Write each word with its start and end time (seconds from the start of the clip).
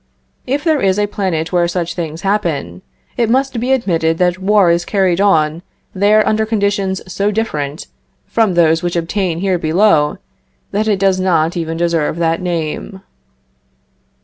If 0.47 0.63
there 0.63 0.81
is 0.81 0.97
a 0.97 1.05
planet 1.05 1.51
where 1.53 1.67
such 1.67 1.93
things 1.93 2.21
happen, 2.23 2.81
it 3.17 3.29
must 3.29 3.59
be 3.59 3.71
admitted 3.71 4.17
that 4.17 4.39
war 4.39 4.71
is 4.71 4.83
carried 4.83 5.21
on 5.21 5.61
there 5.93 6.27
under 6.27 6.43
conditions 6.43 7.03
so 7.07 7.29
different 7.29 7.85
from 8.25 8.55
those 8.55 8.81
which 8.81 8.95
obtain 8.95 9.41
here 9.41 9.59
below, 9.59 10.17
that 10.71 10.87
it 10.87 10.97
does 10.97 11.19
not 11.19 11.55
even 11.55 11.77
deserve 11.77 12.17
that 12.17 12.41
name. 12.41 13.03